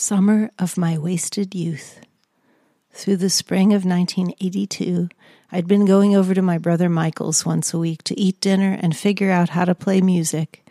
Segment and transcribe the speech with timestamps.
[0.00, 1.98] Summer of my wasted youth.
[2.92, 5.08] Through the spring of 1982,
[5.50, 8.96] I'd been going over to my brother Michael's once a week to eat dinner and
[8.96, 10.64] figure out how to play music.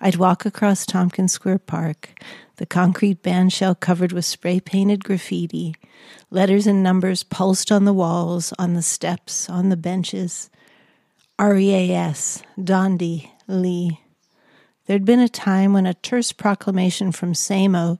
[0.00, 2.18] I'd walk across Tompkins Square Park,
[2.56, 5.74] the concrete bandshell covered with spray painted graffiti,
[6.30, 10.48] letters and numbers pulsed on the walls, on the steps, on the benches.
[11.38, 14.00] R E A S, Dondi, Lee.
[14.86, 17.98] There'd been a time when a terse proclamation from SAMO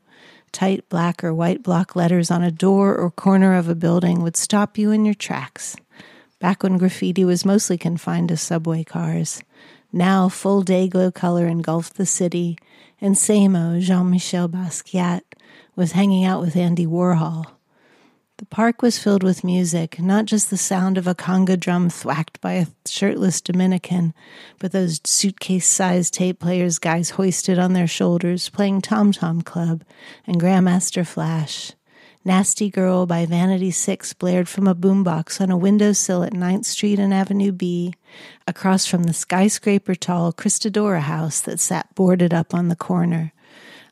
[0.52, 4.36] tight black or white block letters on a door or corner of a building would
[4.36, 5.76] stop you in your tracks.
[6.38, 9.42] Back when graffiti was mostly confined to subway cars.
[9.92, 12.58] Now full day glow color engulfed the city,
[13.00, 15.22] and Samo, Jean Michel Basquiat,
[15.74, 17.46] was hanging out with Andy Warhol.
[18.42, 22.40] The park was filled with music, not just the sound of a conga drum thwacked
[22.40, 24.14] by a shirtless Dominican,
[24.58, 29.84] but those suitcase sized tape players guys hoisted on their shoulders playing Tom Tom Club
[30.26, 31.74] and Grandmaster Flash.
[32.24, 36.98] Nasty Girl by Vanity Six blared from a boombox on a windowsill at 9th Street
[36.98, 37.94] and Avenue B,
[38.48, 43.32] across from the skyscraper tall Christodora house that sat boarded up on the corner.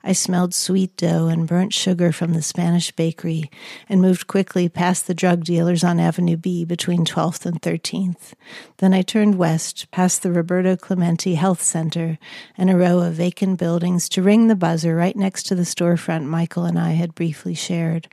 [0.02, 3.50] I smelled sweet dough and burnt sugar from the Spanish bakery
[3.86, 8.32] and moved quickly past the drug dealers on Avenue B between 12th and 13th.
[8.78, 12.18] Then I turned west past the Roberto Clemente Health Center
[12.56, 16.24] and a row of vacant buildings to ring the buzzer right next to the storefront
[16.24, 18.08] Michael and I had briefly shared.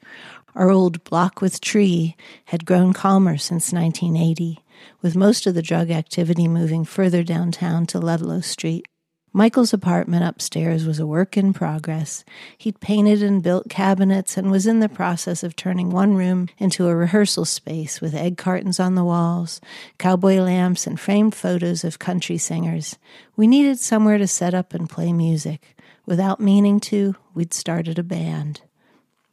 [0.56, 4.60] Our old block with tree had grown calmer since 1980,
[5.02, 8.88] with most of the drug activity moving further downtown to Ludlow Street.
[9.38, 12.26] Michael's apartment upstairs was a work in progress.
[12.58, 16.88] He'd painted and built cabinets and was in the process of turning one room into
[16.88, 19.62] a rehearsal space with egg cartons on the walls,
[20.00, 22.98] cowboy lamps, and framed photos of country singers.
[23.36, 25.78] We needed somewhere to set up and play music.
[26.08, 28.62] Without meaning to, we'd started a band.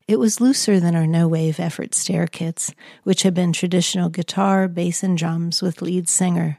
[0.07, 4.69] It was looser than our no wave effort Stare Kits, which had been traditional guitar,
[4.69, 6.59] bass, and drums with lead singer.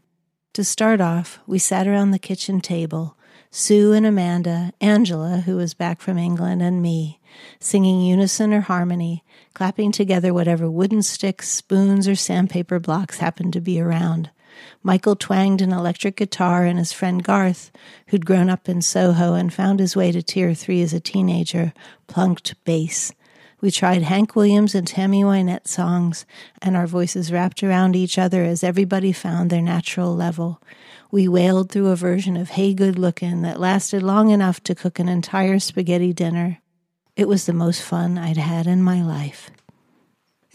[0.54, 3.16] To start off, we sat around the kitchen table,
[3.58, 7.22] Sue and Amanda, Angela, who was back from England, and me,
[7.58, 9.24] singing unison or harmony,
[9.54, 14.30] clapping together whatever wooden sticks, spoons, or sandpaper blocks happened to be around.
[14.84, 17.72] Michael twanged an electric guitar, and his friend Garth,
[18.08, 21.72] who'd grown up in Soho and found his way to Tier 3 as a teenager,
[22.08, 23.14] plunked bass.
[23.62, 26.26] We tried Hank Williams and Tammy Wynette songs,
[26.62, 30.62] and our voices wrapped around each other as everybody found their natural level.
[31.16, 35.00] We wailed through a version of Hey Good Lookin' that lasted long enough to cook
[35.00, 36.60] an entire spaghetti dinner.
[37.16, 39.50] It was the most fun I'd had in my life.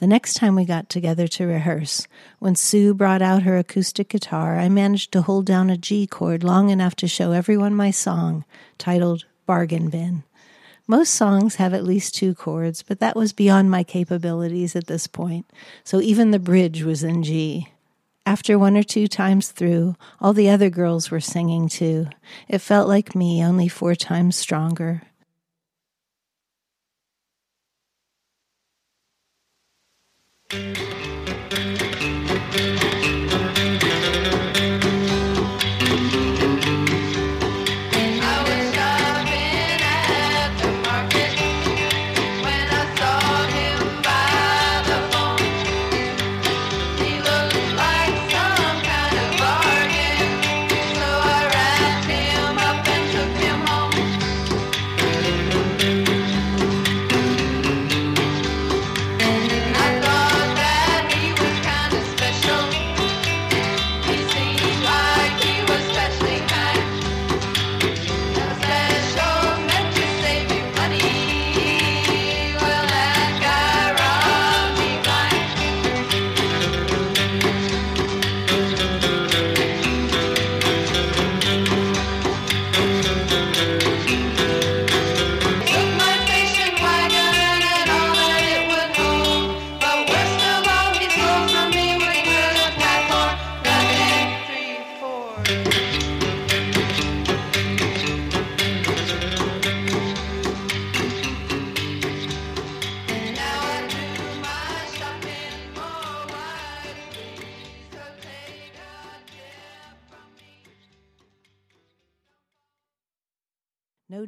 [0.00, 2.06] The next time we got together to rehearse,
[2.40, 6.44] when Sue brought out her acoustic guitar, I managed to hold down a G chord
[6.44, 8.44] long enough to show everyone my song,
[8.76, 10.24] titled Bargain Bin.
[10.86, 15.06] Most songs have at least two chords, but that was beyond my capabilities at this
[15.06, 15.50] point,
[15.84, 17.68] so even the bridge was in G.
[18.26, 22.08] After one or two times through, all the other girls were singing too.
[22.48, 25.02] It felt like me, only four times stronger.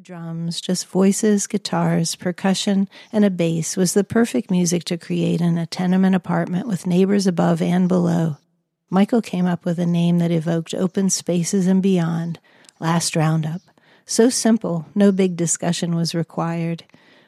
[0.02, 5.56] Drums, just voices, guitars, percussion, and a bass was the perfect music to create in
[5.56, 8.36] a tenement apartment with neighbors above and below.
[8.90, 12.40] Michael came up with a name that evoked open spaces and beyond
[12.80, 13.60] Last Roundup.
[14.04, 16.82] So simple, no big discussion was required.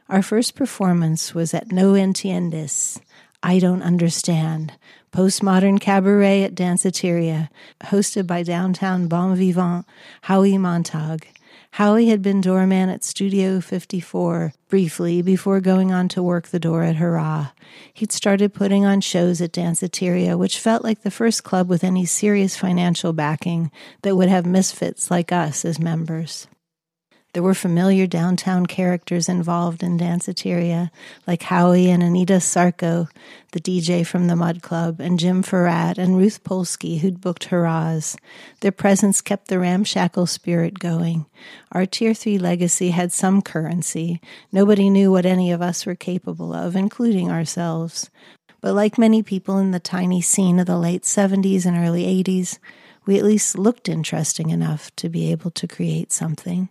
[0.09, 3.00] Our first performance was at No Entiendes,
[3.41, 4.73] I Don't Understand,
[5.12, 7.50] postmodern cabaret at Danceteria,
[7.82, 9.87] hosted by downtown bon vivant
[10.23, 11.23] Howie Montaug.
[11.75, 16.85] Howie had been doorman at Studio 54 briefly before going on to work the door
[16.85, 17.49] at Hurrah.
[17.93, 22.06] He'd started putting on shows at Danceteria, which felt like the first club with any
[22.06, 23.73] serious financial backing
[24.03, 26.47] that would have misfits like us as members.
[27.35, 30.93] There were familiar downtown characters involved in Danceteria,
[31.27, 33.09] like Howie and Anita Sarko,
[33.51, 38.17] the DJ from the Mud Club, and Jim Fouratt and Ruth Polsky, who'd booked hurrahs.
[38.61, 41.27] Their presence kept the ramshackle spirit going.
[41.73, 44.21] Our Tier 3 legacy had some currency.
[44.53, 48.11] Nobody knew what any of us were capable of, including ourselves.
[48.61, 52.61] But like many people in the tiny scene of the late 70s and early 80s,
[53.07, 56.69] we at least looked interesting enough to be able to create something.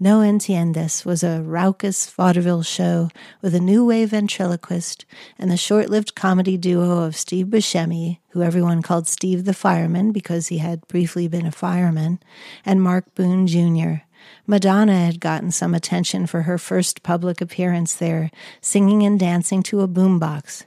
[0.00, 3.10] No Entiendes was a raucous vaudeville show
[3.42, 5.04] with a new wave ventriloquist
[5.36, 10.12] and the short lived comedy duo of Steve Buscemi, who everyone called Steve the Fireman
[10.12, 12.20] because he had briefly been a fireman,
[12.64, 14.04] and Mark Boone Jr.
[14.46, 18.30] Madonna had gotten some attention for her first public appearance there,
[18.60, 20.64] singing and dancing to a boombox.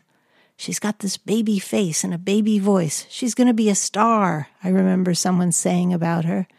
[0.58, 3.06] She's got this baby face and a baby voice.
[3.10, 6.50] She's going to be a star, I remember someone saying about her.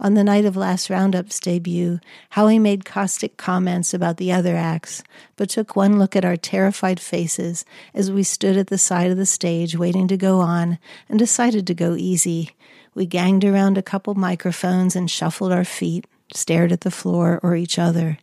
[0.00, 1.98] On the night of last Roundup's debut,
[2.30, 5.02] Howie made caustic comments about the other acts,
[5.34, 7.64] but took one look at our terrified faces
[7.94, 10.78] as we stood at the side of the stage waiting to go on
[11.08, 12.50] and decided to go easy.
[12.94, 17.56] We ganged around a couple microphones and shuffled our feet, stared at the floor or
[17.56, 18.18] each other.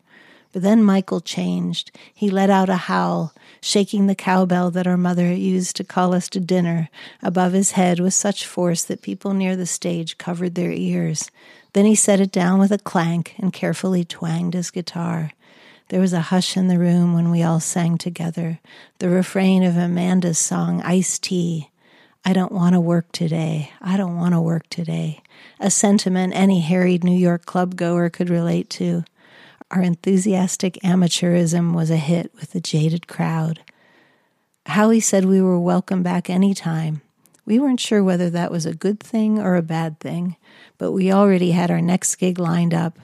[0.54, 1.92] But then Michael changed.
[2.14, 6.30] He let out a howl, shaking the cowbell that our mother used to call us
[6.30, 6.88] to dinner
[7.22, 11.30] above his head with such force that people near the stage covered their ears.
[11.76, 15.32] Then he set it down with a clank and carefully twanged his guitar.
[15.90, 18.62] There was a hush in the room when we all sang together,
[19.00, 21.70] the refrain of Amanda's song, Iced Tea.
[22.24, 23.72] I don't want to work today.
[23.82, 25.22] I don't want to work today.
[25.60, 29.04] A sentiment any harried New York club goer could relate to.
[29.70, 33.60] Our enthusiastic amateurism was a hit with the jaded crowd.
[34.66, 37.02] Howie said we were welcome back any time.
[37.46, 40.36] We weren't sure whether that was a good thing or a bad thing,
[40.78, 42.98] but we already had our next gig lined up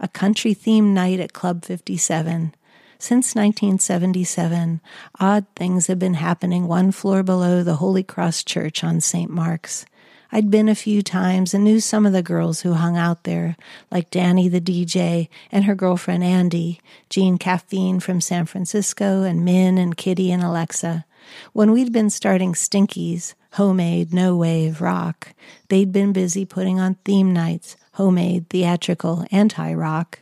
[0.00, 2.54] a country themed night at Club 57.
[2.98, 4.80] Since 1977,
[5.20, 9.30] odd things had been happening one floor below the Holy Cross Church on St.
[9.30, 9.86] Mark's.
[10.32, 13.56] I'd been a few times and knew some of the girls who hung out there,
[13.90, 19.78] like Danny the DJ and her girlfriend Andy, Jean Caffeine from San Francisco, and Min
[19.78, 21.04] and Kitty and Alexa.
[21.52, 25.32] When we'd been starting Stinkies, homemade, no wave, rock.
[25.68, 30.20] They'd been busy putting on theme nights, homemade, theatrical, anti rock.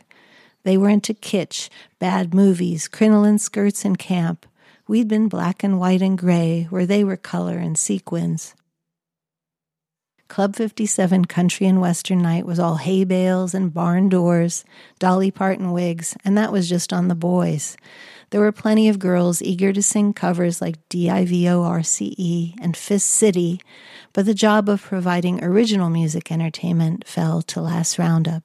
[0.63, 1.69] They were into kitsch,
[1.99, 4.45] bad movies, crinoline skirts, and camp.
[4.87, 8.53] We'd been black and white and gray, where they were color and sequins.
[10.27, 14.63] Club 57 Country and Western Night was all hay bales and barn doors,
[14.99, 17.77] Dolly Parton wigs, and that was just on the boys.
[18.33, 23.61] There were plenty of girls eager to sing covers like D-I-V-O-R-C-E and Fist City,
[24.11, 28.41] but the job of providing original music entertainment fell to last roundup.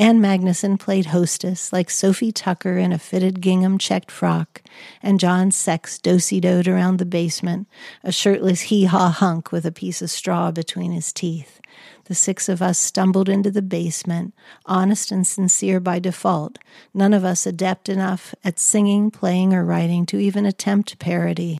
[0.00, 4.62] Ann Magnuson played hostess like Sophie Tucker in a fitted gingham checked frock,
[5.00, 7.68] and John Sex dosey-doed around the basement,
[8.02, 11.60] a shirtless hee-haw hunk with a piece of straw between his teeth.
[12.04, 14.34] The six of us stumbled into the basement,
[14.66, 16.58] honest and sincere by default,
[16.92, 21.58] none of us adept enough at singing, playing, or writing to even attempt parody.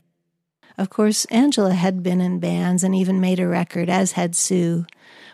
[0.77, 4.85] Of course, Angela had been in bands and even made a record, as had Sue.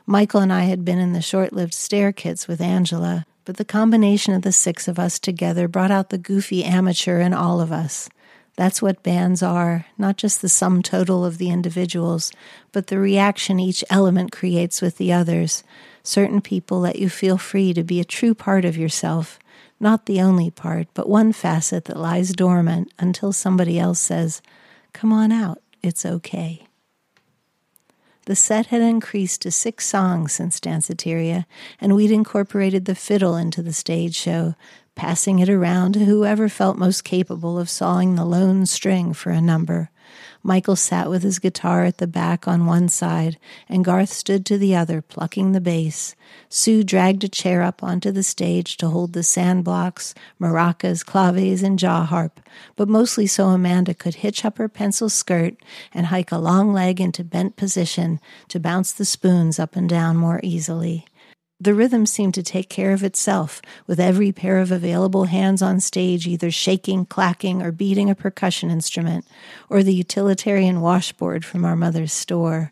[0.05, 3.65] Michael and I had been in the short lived Stare Kits with Angela, but the
[3.65, 7.71] combination of the six of us together brought out the goofy amateur in all of
[7.71, 8.07] us.
[8.55, 12.31] That's what bands are, not just the sum total of the individuals,
[12.72, 15.63] but the reaction each element creates with the others.
[16.03, 19.39] Certain people let you feel free to be a true part of yourself,
[19.79, 24.41] not the only part, but one facet that lies dormant until somebody else says,
[24.93, 26.67] Come on out, it's okay.
[28.25, 31.46] The set had increased to six songs since Danceteria,
[31.79, 34.53] and we'd incorporated the fiddle into the stage show,
[34.95, 39.41] passing it around to whoever felt most capable of sawing the lone string for a
[39.41, 39.89] number.
[40.43, 43.38] Michael sat with his guitar at the back on one side,
[43.69, 46.15] and Garth stood to the other, plucking the bass.
[46.50, 51.77] Sue dragged a chair up onto the stage to hold the sandblocks, maracas, claves, and
[51.77, 52.39] jaw harp,
[52.75, 55.55] but mostly so Amanda could hitch up her pencil skirt
[55.93, 60.17] and hike a long leg into bent position to bounce the spoons up and down
[60.17, 61.05] more easily.
[61.62, 65.80] The rhythm seemed to take care of itself, with every pair of available hands on
[65.80, 69.27] stage either shaking, clacking, or beating a percussion instrument,
[69.70, 72.72] or the utilitarian washboard from our mother's store.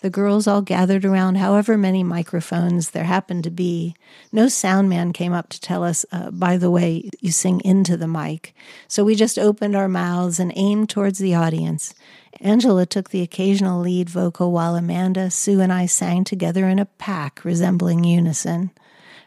[0.00, 3.94] The girls all gathered around however many microphones there happened to be.
[4.32, 7.98] No sound man came up to tell us, uh, by the way, you sing into
[7.98, 8.54] the mic.
[8.88, 11.92] So we just opened our mouths and aimed towards the audience.
[12.40, 16.86] Angela took the occasional lead vocal while Amanda, Sue, and I sang together in a
[16.86, 18.70] pack resembling unison.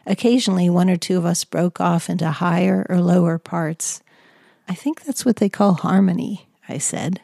[0.04, 4.02] Occasionally, one or two of us broke off into higher or lower parts.
[4.68, 7.20] I think that's what they call harmony, I said.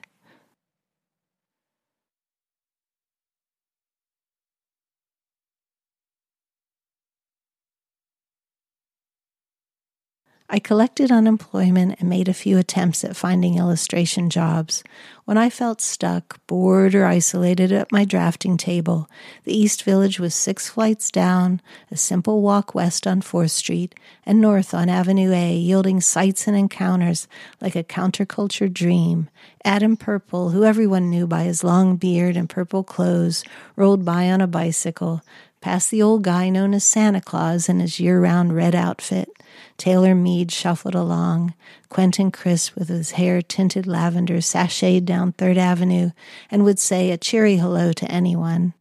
[10.52, 14.83] I collected unemployment and made a few attempts at finding illustration jobs.
[15.25, 19.09] When I felt stuck, bored, or isolated at my drafting table,
[19.45, 21.61] the East Village was six flights down,
[21.92, 23.95] a simple walk west on 4th Street,
[24.26, 27.28] and north on Avenue A, yielding sights and encounters
[27.61, 29.28] like a counterculture dream.
[29.64, 33.45] Adam Purple, who everyone knew by his long beard and purple clothes,
[33.76, 35.23] rolled by on a bicycle,
[35.61, 39.31] past the old guy known as Santa Claus in his year round red outfit.
[39.76, 41.55] Taylor Mead shuffled along.
[41.88, 46.11] Quentin Crisp, with his hair tinted lavender, sashayed down Third Avenue
[46.50, 48.75] and would say a cheery hello to anyone.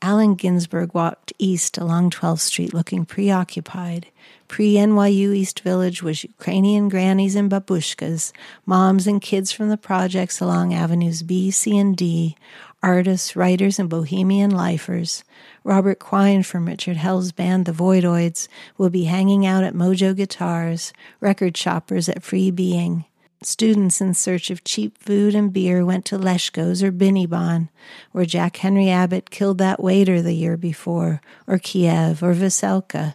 [0.00, 4.06] Allen Ginsberg walked east along 12th Street looking preoccupied.
[4.46, 8.32] Pre NYU East Village was Ukrainian grannies and babushkas,
[8.64, 12.36] moms and kids from the projects along Avenues B, C, and D,
[12.82, 15.24] artists, writers, and bohemian lifers.
[15.64, 20.92] Robert Quine from Richard Hell's band The Voidoids will be hanging out at Mojo Guitars,
[21.20, 23.04] record shoppers at Free Being.
[23.42, 27.68] Students in search of cheap food and beer went to Leshko's or Binibon,
[28.10, 33.14] where Jack Henry Abbott killed that waiter the year before, or Kiev or Veselka.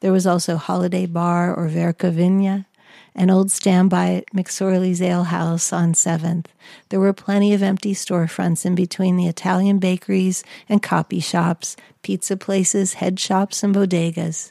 [0.00, 2.66] There was also Holiday Bar or Verkhovnya,
[3.14, 6.46] an old standby McSorley's Ale House on 7th.
[6.88, 12.36] There were plenty of empty storefronts in between the Italian bakeries and copy shops, pizza
[12.36, 14.50] places, head shops, and bodegas.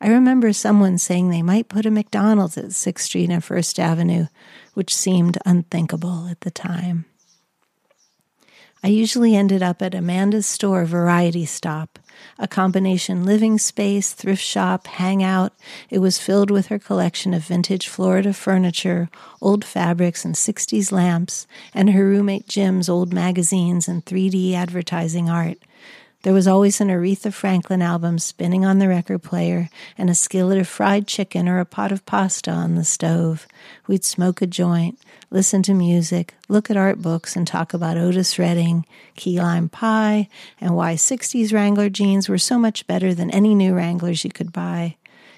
[0.00, 4.26] I remember someone saying they might put a McDonald's at 6th Street and First Avenue,
[4.74, 7.04] which seemed unthinkable at the time.
[8.82, 11.98] I usually ended up at Amanda's store variety stop,
[12.38, 15.52] a combination living space, thrift shop, hangout.
[15.90, 19.10] It was filled with her collection of vintage Florida furniture,
[19.42, 25.58] old fabrics, and 60s lamps, and her roommate Jim's old magazines and 3D advertising art.
[26.22, 30.58] There was always an Aretha Franklin album spinning on the record player and a skillet
[30.58, 33.46] of fried chicken or a pot of pasta on the stove.
[33.86, 34.98] We'd smoke a joint,
[35.30, 38.84] listen to music, look at art books, and talk about Otis Redding,
[39.16, 40.28] key lime pie,
[40.60, 44.52] and why 60s Wrangler jeans were so much better than any new Wranglers you could
[44.52, 44.96] buy.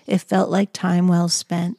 [0.08, 1.78] It felt like time well spent.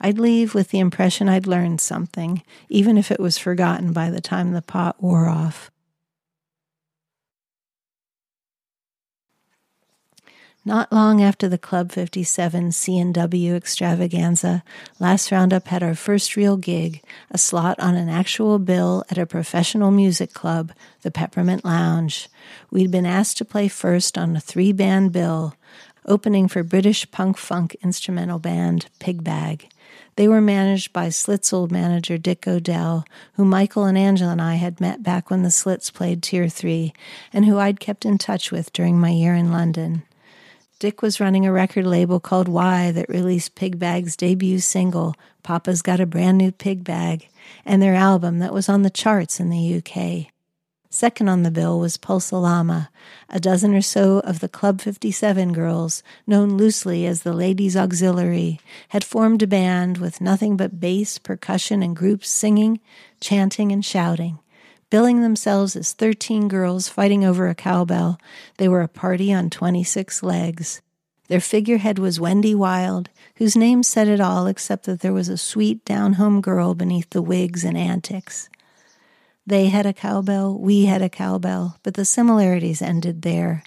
[0.00, 4.20] I'd leave with the impression I'd learned something, even if it was forgotten by the
[4.20, 5.71] time the pot wore off.
[10.64, 14.62] Not long after the Club 57 C&W extravaganza,
[15.00, 17.02] Last Roundup had our first real gig,
[17.32, 22.28] a slot on an actual bill at a professional music club, the Peppermint Lounge.
[22.70, 25.56] We'd been asked to play first on a three band bill,
[26.06, 29.64] opening for British punk funk instrumental band Pigbag.
[30.14, 34.54] They were managed by Slits' old manager Dick O'Dell, who Michael and Angela and I
[34.54, 36.92] had met back when the Slits played Tier 3,
[37.32, 40.04] and who I'd kept in touch with during my year in London.
[40.82, 45.80] Dick was running a record label called Y that released Pig Bag's debut single, Papa's
[45.80, 47.28] Got a Brand New Pig Bag,
[47.64, 50.32] and their album that was on the charts in the UK.
[50.90, 52.88] Second on the bill was Pulsallama,
[53.28, 58.58] a dozen or so of the Club 57 girls, known loosely as the Ladies Auxiliary,
[58.88, 62.80] had formed a band with nothing but bass, percussion, and groups singing,
[63.20, 64.40] chanting, and shouting.
[64.92, 68.20] Billing themselves as 13 girls fighting over a cowbell,
[68.58, 70.82] they were a party on 26 legs.
[71.28, 75.38] Their figurehead was Wendy Wild, whose name said it all except that there was a
[75.38, 78.50] sweet down home girl beneath the wigs and antics.
[79.46, 83.64] They had a cowbell, we had a cowbell, but the similarities ended there.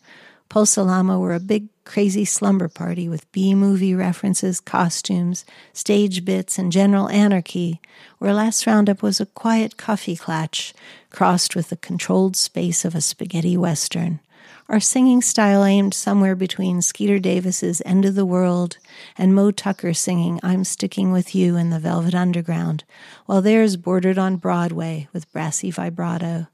[0.51, 6.71] Pulsallama were a big, crazy slumber party with B movie references, costumes, stage bits, and
[6.71, 7.79] general anarchy,
[8.17, 10.73] where Last Roundup was a quiet coffee clatch
[11.11, 14.19] crossed with the controlled space of a spaghetti western.
[14.67, 18.79] Our singing style aimed somewhere between Skeeter Davis's End of the World
[19.15, 22.83] and Moe Tucker singing I'm Sticking with You in the Velvet Underground,
[23.27, 26.47] while theirs bordered on Broadway with brassy vibrato.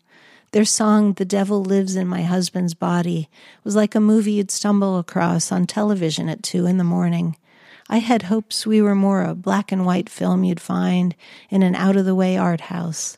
[0.54, 3.30] Their song, The Devil Lives in My Husband's Body,
[3.64, 7.38] was like a movie you'd stumble across on television at two in the morning.
[7.88, 11.16] I had hopes we were more a black and white film you'd find
[11.50, 13.18] in an out of the way art house.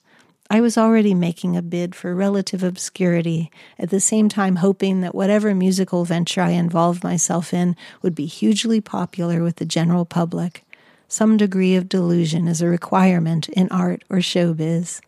[0.51, 3.49] I was already making a bid for relative obscurity,
[3.79, 8.27] at the same time hoping that whatever musical venture I involved myself in would be
[8.27, 10.63] hugely popular with the general public.
[11.07, 15.01] Some degree of delusion is a requirement in art or showbiz.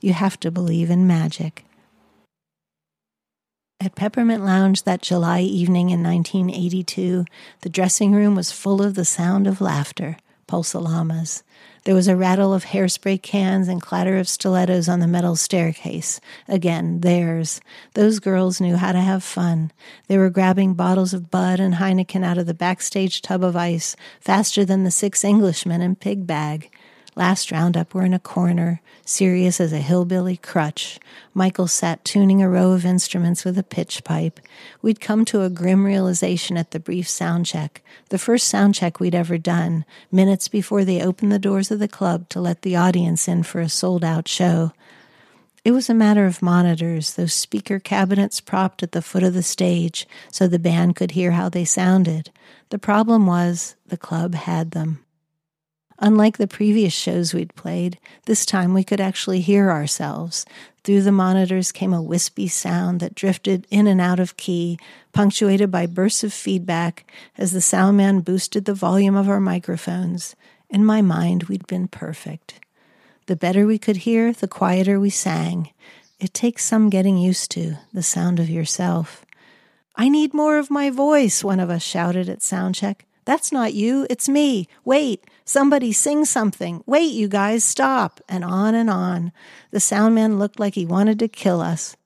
[0.00, 1.64] You have to believe in magic.
[3.84, 7.24] At Peppermint Lounge that July evening in 1982,
[7.62, 11.42] the dressing room was full of the sound of laughter, Pulsallama's.
[11.82, 16.20] There was a rattle of hairspray cans and clatter of stilettos on the metal staircase.
[16.46, 17.60] Again, theirs.
[17.94, 19.72] Those girls knew how to have fun.
[20.06, 23.96] They were grabbing bottles of Bud and Heineken out of the backstage tub of ice
[24.20, 26.71] faster than the six Englishmen in Pig Bag.
[27.14, 30.98] Last roundup, we're in a corner, serious as a hillbilly crutch.
[31.34, 34.40] Michael sat tuning a row of instruments with a pitch pipe.
[34.80, 38.98] We'd come to a grim realization at the brief sound check, the first sound check
[38.98, 42.76] we'd ever done, minutes before they opened the doors of the club to let the
[42.76, 44.72] audience in for a sold out show.
[45.66, 49.42] It was a matter of monitors, those speaker cabinets propped at the foot of the
[49.42, 52.30] stage so the band could hear how they sounded.
[52.70, 55.04] The problem was the club had them.
[56.04, 60.44] Unlike the previous shows we'd played, this time we could actually hear ourselves.
[60.82, 64.80] Through the monitors came a wispy sound that drifted in and out of key,
[65.12, 70.34] punctuated by bursts of feedback as the soundman boosted the volume of our microphones.
[70.68, 72.58] In my mind, we'd been perfect.
[73.26, 75.70] The better we could hear, the quieter we sang.
[76.18, 79.24] It takes some getting used to, the sound of yourself.
[79.94, 83.02] I need more of my voice, one of us shouted at soundcheck.
[83.24, 84.66] That's not you, it's me.
[84.84, 86.82] Wait, somebody sing something.
[86.86, 88.20] Wait, you guys, stop.
[88.28, 89.32] And on and on.
[89.70, 91.96] The soundman looked like he wanted to kill us.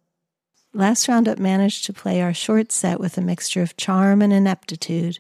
[0.73, 5.19] Last Roundup managed to play our short set with a mixture of charm and ineptitude.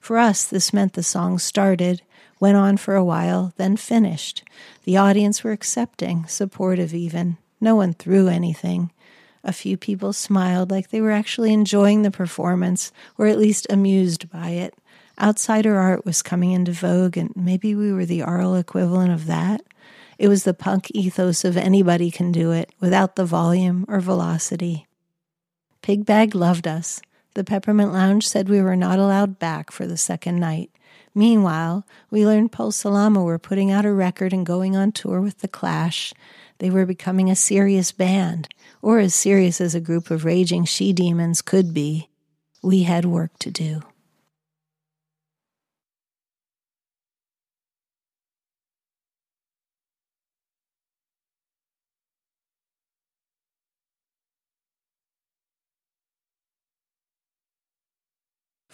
[0.00, 2.02] For us, this meant the song started,
[2.40, 4.42] went on for a while, then finished.
[4.84, 7.38] The audience were accepting, supportive even.
[7.60, 8.90] No one threw anything.
[9.44, 14.28] A few people smiled like they were actually enjoying the performance, or at least amused
[14.28, 14.74] by it.
[15.20, 19.62] Outsider art was coming into vogue, and maybe we were the Arl equivalent of that.
[20.18, 24.86] It was the punk ethos of anybody can do it without the volume or velocity.
[25.82, 27.00] Pigbag loved us.
[27.34, 30.70] The Peppermint Lounge said we were not allowed back for the second night.
[31.14, 35.48] Meanwhile, we learned Pulsallama were putting out a record and going on tour with The
[35.48, 36.12] Clash.
[36.58, 38.48] They were becoming a serious band,
[38.82, 42.10] or as serious as a group of raging she demons could be.
[42.62, 43.82] We had work to do.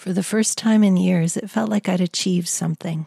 [0.03, 3.07] For the first time in years, it felt like I'd achieved something.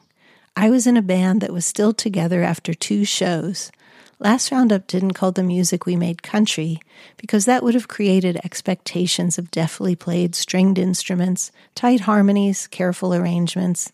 [0.56, 3.70] I was in a band that was still together after two shows.
[4.18, 6.80] Last Roundup didn't call the music we made country
[7.18, 13.92] because that would have created expectations of deftly played stringed instruments, tight harmonies, careful arrangements.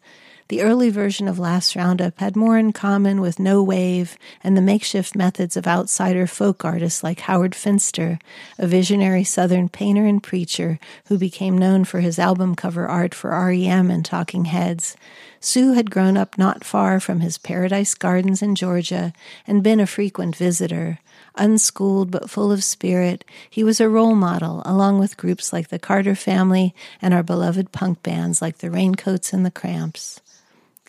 [0.52, 4.62] The early version of Last Roundup had more in common with No Wave and the
[4.62, 8.20] makeshift methods of outsider folk artists like Howard Finster,
[8.60, 13.30] a visionary Southern painter and preacher who became known for his album cover art for
[13.30, 14.98] REM and Talking Heads.
[15.40, 19.14] Sue had grown up not far from his paradise gardens in Georgia
[19.48, 21.00] and been a frequent visitor.
[21.36, 25.80] Unschooled but full of spirit, he was a role model along with groups like the
[25.80, 30.20] Carter Family and our beloved punk bands like the Raincoats and the Cramps.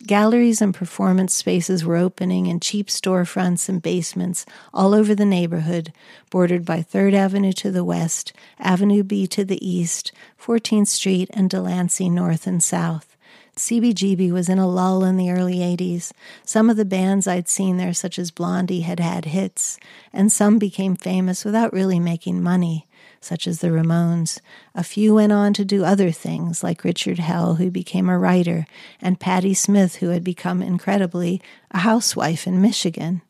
[0.05, 5.93] Galleries and performance spaces were opening in cheap storefronts and basements all over the neighborhood,
[6.29, 10.11] bordered by 3rd Avenue to the west, Avenue B to the east,
[10.41, 13.15] 14th Street, and Delancey north and south.
[13.55, 16.11] CBGB was in a lull in the early 80s.
[16.43, 19.79] Some of the bands I'd seen there, such as Blondie, had had hits,
[20.11, 22.87] and some became famous without really making money
[23.23, 24.39] such as the Ramones.
[24.75, 28.65] A few went on to do other things, like Richard Hell, who became a writer,
[29.01, 33.21] and Patti Smith, who had become, incredibly, a housewife in Michigan.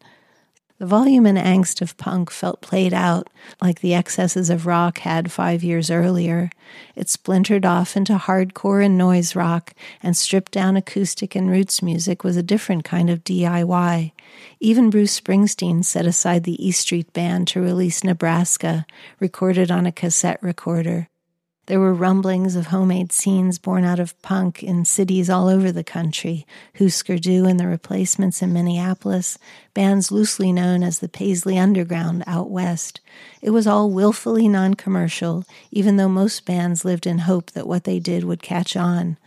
[0.83, 3.29] The volume and angst of punk felt played out
[3.61, 6.49] like the excesses of rock had five years earlier.
[6.93, 12.25] It splintered off into hardcore and noise rock, and stripped down acoustic and roots music
[12.25, 14.11] was a different kind of DIY.
[14.59, 18.85] Even Bruce Springsteen set aside the E Street Band to release Nebraska,
[19.21, 21.07] recorded on a cassette recorder.
[21.67, 25.83] There were rumblings of homemade scenes born out of punk in cities all over the
[25.83, 26.45] country
[26.77, 29.37] Husker Du and the Replacements in Minneapolis,
[29.73, 32.99] bands loosely known as the Paisley Underground out west.
[33.41, 37.83] It was all willfully non commercial, even though most bands lived in hope that what
[37.83, 39.17] they did would catch on.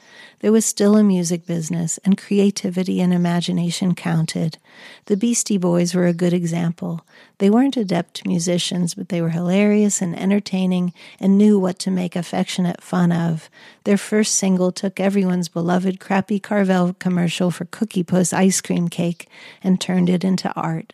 [0.41, 4.59] There was still a music business, and creativity and imagination counted.
[5.07, 7.07] The Beastie Boys were a good example.
[7.39, 12.15] They weren't adept musicians, but they were hilarious and entertaining and knew what to make
[12.15, 13.49] affectionate fun of.
[13.85, 19.29] Their first single took everyone's beloved crappy Carvel commercial for Cookie Puss ice cream cake
[19.65, 20.93] and turned it into art.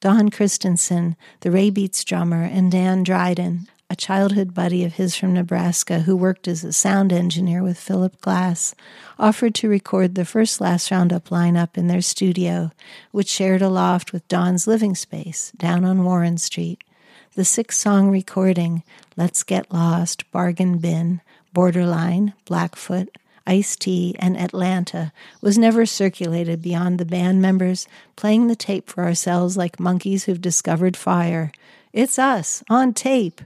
[0.00, 6.00] Don Christensen, the Raybeats drummer, and Dan Dryden, a childhood buddy of his from Nebraska
[6.00, 8.74] who worked as a sound engineer with Philip Glass,
[9.18, 12.72] offered to record the first Last Roundup lineup in their studio,
[13.12, 16.82] which shared a loft with Don's living space down on Warren Street.
[17.34, 18.82] The six song recording,
[19.16, 21.20] Let's Get Lost, Bargain Bin,
[21.52, 28.56] Borderline, Blackfoot, Ice Tea, and Atlanta was never circulated beyond the band members playing the
[28.56, 31.52] tape for ourselves like monkeys who've discovered fire.
[31.92, 33.40] It's us, on tape.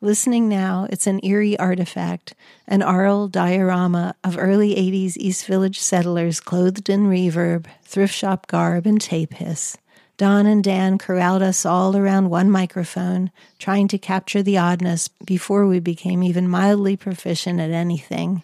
[0.00, 2.34] Listening now, it's an eerie artifact,
[2.66, 8.84] an aural diorama of early 80s East Village settlers clothed in reverb, thrift shop garb,
[8.84, 9.76] and tape hiss.
[10.16, 15.66] Don and Dan corralled us all around one microphone, trying to capture the oddness before
[15.66, 18.42] we became even mildly proficient at anything.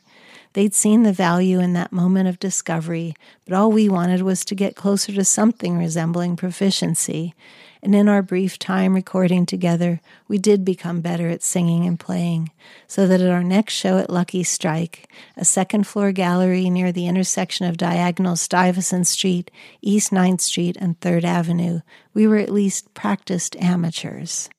[0.58, 4.56] They'd seen the value in that moment of discovery, but all we wanted was to
[4.56, 7.36] get closer to something resembling proficiency
[7.80, 12.50] and in our brief time recording together, we did become better at singing and playing,
[12.88, 17.06] so that at our next show at Lucky Strike, a second floor gallery near the
[17.06, 21.80] intersection of diagonal Stuyvesant Street, East 9th Street, and 3rd Avenue,
[22.14, 24.50] we were at least practiced amateurs.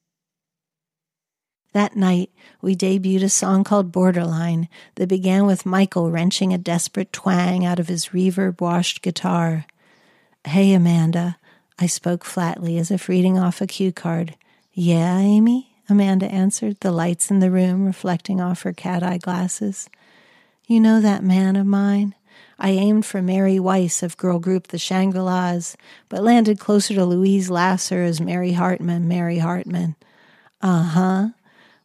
[1.73, 2.31] That night,
[2.61, 7.79] we debuted a song called Borderline that began with Michael wrenching a desperate twang out
[7.79, 9.65] of his reverb washed guitar.
[10.45, 11.37] Hey, Amanda,
[11.77, 14.35] I spoke flatly as if reading off a cue card.
[14.73, 15.75] Yeah, Amy?
[15.89, 19.89] Amanda answered, the lights in the room reflecting off her cat eye glasses.
[20.67, 22.13] You know that man of mine?
[22.59, 25.77] I aimed for Mary Weiss of girl group The Shangri La's,
[26.09, 29.95] but landed closer to Louise Lasser as Mary Hartman, Mary Hartman.
[30.61, 31.27] Uh huh.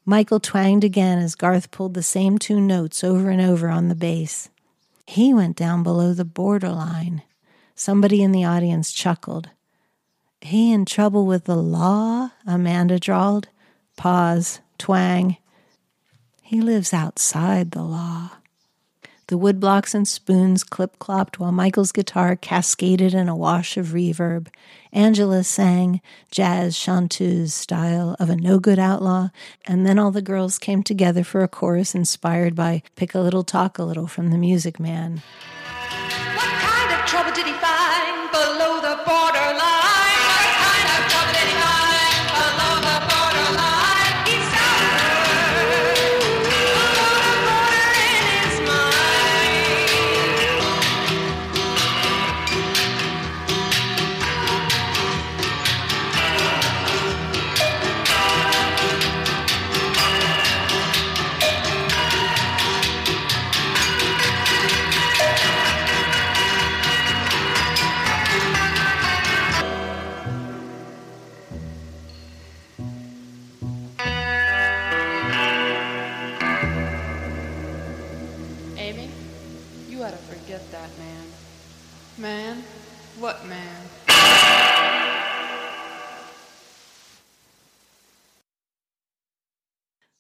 [0.06, 3.94] Michael twanged again as Garth pulled the same two notes over and over on the
[3.94, 4.50] bass.
[5.06, 7.22] He went down below the borderline.
[7.74, 9.50] Somebody in the audience chuckled.
[10.40, 12.32] He in trouble with the law?
[12.46, 13.48] Amanda drawled.
[13.96, 14.60] Pause.
[14.76, 15.38] Twang.
[16.42, 18.30] He lives outside the law.
[19.28, 24.48] The woodblocks and spoons clip clopped while Michael's guitar cascaded in a wash of reverb.
[24.92, 29.30] Angela sang jazz chanteuse style of a no good outlaw,
[29.66, 33.44] and then all the girls came together for a chorus inspired by Pick a Little
[33.44, 35.22] Talk a Little from the Music Man.
[36.34, 38.73] What kind of trouble did he find below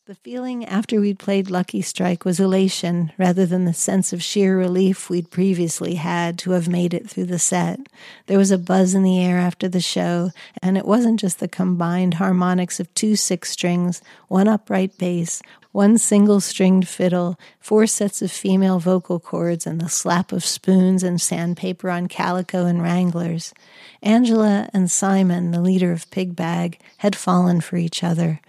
[0.06, 4.58] The feeling after we'd played Lucky Strike was elation rather than the sense of sheer
[4.58, 7.80] relief we'd previously had to have made it through the set.
[8.26, 10.30] There was a buzz in the air after the show,
[10.62, 15.40] and it wasn't just the combined harmonics of two six strings, one upright bass,
[15.74, 21.02] one single stringed fiddle, four sets of female vocal cords, and the slap of spoons
[21.02, 23.52] and sandpaper on calico and Wranglers.
[24.00, 28.40] Angela and Simon, the leader of Pig Bag, had fallen for each other.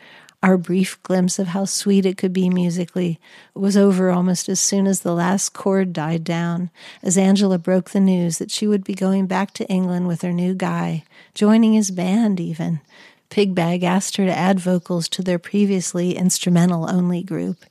[0.44, 3.20] Our brief glimpse of how sweet it could be musically
[3.56, 6.70] was over almost as soon as the last chord died down,
[7.02, 10.32] as Angela broke the news that she would be going back to England with her
[10.32, 12.82] new guy, joining his band even.
[13.30, 17.66] Pigbag asked her to add vocals to their previously instrumental only group.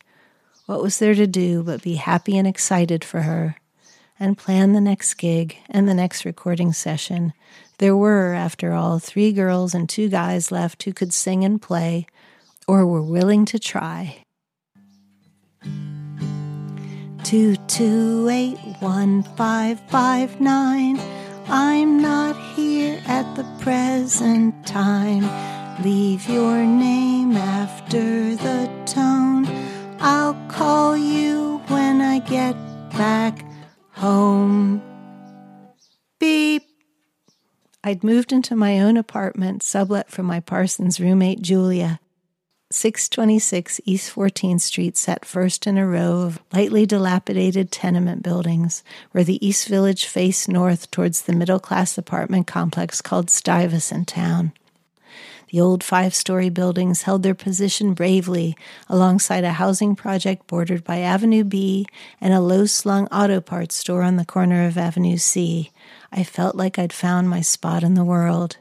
[0.66, 3.56] What was there to do but be happy and excited for her
[4.18, 7.32] and plan the next gig and the next recording session?
[7.78, 12.06] There were, after all, three girls and two guys left who could sing and play
[12.66, 14.22] or were willing to try.
[17.24, 20.98] Two two eight one five five nine.
[21.46, 25.22] I'm not here at the present time.
[25.82, 29.46] Leave your name after the tone.
[30.00, 32.54] I'll call you when I get
[32.90, 33.44] back
[33.90, 34.82] home.
[36.18, 36.62] Beep.
[37.82, 42.00] I'd moved into my own apartment, sublet from my Parsons roommate, Julia.
[42.74, 48.82] 626 East 14th Street sat first in a row of lightly dilapidated tenement buildings,
[49.12, 54.52] where the East Village faced north towards the middle class apartment complex called Stuyvesant Town.
[55.50, 58.56] The old five story buildings held their position bravely
[58.88, 61.86] alongside a housing project bordered by Avenue B
[62.20, 65.70] and a low slung auto parts store on the corner of Avenue C.
[66.10, 68.56] I felt like I'd found my spot in the world.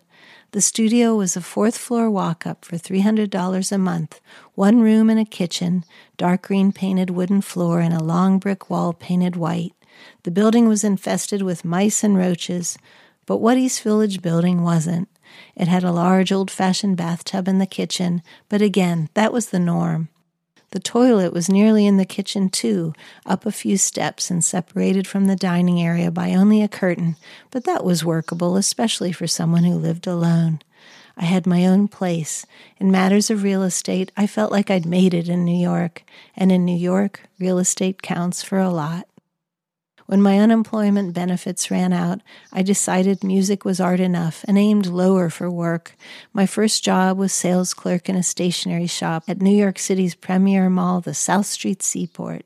[0.53, 4.21] The studio was a fourth floor walk up for $300 a month,
[4.53, 5.83] one room and a kitchen,
[6.15, 9.73] dark green painted wooden floor, and a long brick wall painted white.
[10.21, 12.77] The building was infested with mice and roaches,
[13.25, 15.09] but what East Village building wasn't?
[15.55, 19.57] It had a large old fashioned bathtub in the kitchen, but again, that was the
[19.57, 20.09] norm.
[20.73, 22.95] The toilet was nearly in the kitchen, too,
[23.27, 27.15] up a few steps and separated from the dining area by only a curtain,
[27.51, 30.63] but that was workable, especially for someone who lived alone.
[31.15, 32.47] I had my own place.
[32.79, 36.03] In matters of real estate, I felt like I'd made it in New York,
[36.35, 39.07] and in New York, real estate counts for a lot.
[40.13, 42.21] When my unemployment benefits ran out,
[42.51, 45.97] I decided music was art enough and aimed lower for work.
[46.33, 50.69] My first job was sales clerk in a stationery shop at New York City's premier
[50.69, 52.45] mall, the South Street Seaport.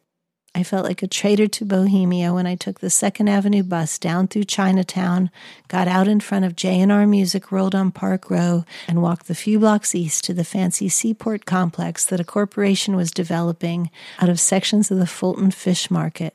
[0.55, 4.29] I felt like a traitor to Bohemia when I took the Second Avenue bus down
[4.29, 5.29] through Chinatown,
[5.67, 9.59] got out in front of J&R Music World on Park Row, and walked the few
[9.59, 14.89] blocks east to the fancy seaport complex that a corporation was developing out of sections
[14.89, 16.33] of the Fulton Fish Market.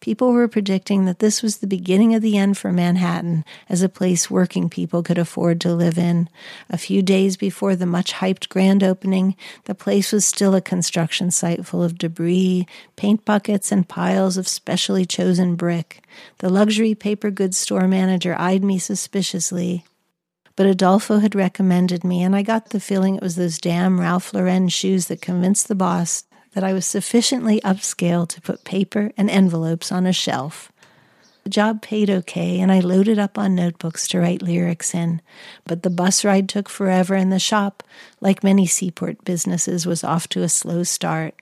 [0.00, 3.88] People were predicting that this was the beginning of the end for Manhattan as a
[3.88, 6.28] place working people could afford to live in.
[6.70, 11.30] A few days before the much hyped grand opening, the place was still a construction
[11.30, 16.02] site full of debris, paint buckets, and piles of specially chosen brick.
[16.38, 19.84] The luxury paper goods store manager eyed me suspiciously.
[20.56, 24.34] But Adolfo had recommended me, and I got the feeling it was those damn Ralph
[24.34, 29.30] Lauren shoes that convinced the boss that I was sufficiently upscale to put paper and
[29.30, 30.72] envelopes on a shelf.
[31.44, 35.22] The job paid okay, and I loaded up on notebooks to write lyrics in.
[35.64, 37.82] But the bus ride took forever, and the shop,
[38.20, 41.34] like many seaport businesses, was off to a slow start.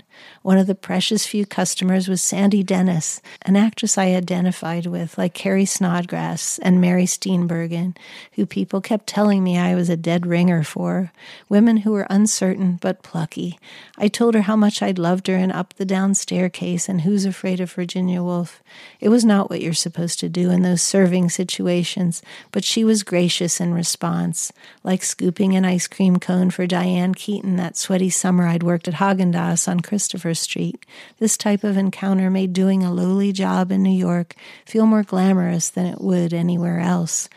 [0.43, 5.35] One of the precious few customers was Sandy Dennis, an actress I identified with, like
[5.35, 7.95] Carrie Snodgress and Mary Steenburgen,
[8.33, 11.13] who people kept telling me I was a dead ringer for.
[11.51, 13.59] Women who were uncertain but plucky.
[13.99, 17.27] I told her how much I'd loved her in Up the Down Staircase and Who's
[17.27, 18.63] Afraid of Virginia Woolf.
[19.01, 23.03] It was not what you're supposed to do in those serving situations, but she was
[23.03, 24.53] gracious in response,
[24.83, 28.95] like scooping an ice cream cone for Diane Keaton that sweaty summer I'd worked at
[28.95, 30.87] Haagen-Dazs on Christmas Christopher Street,
[31.18, 35.68] this type of encounter made doing a lowly job in New York feel more glamorous
[35.68, 37.29] than it would anywhere else.